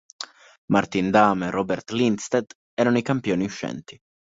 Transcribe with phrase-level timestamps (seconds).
[0.71, 3.99] Martin Damm e Robert Lindstedt erano i campioni uscenti.